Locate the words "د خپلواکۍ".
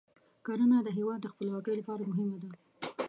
1.21-1.73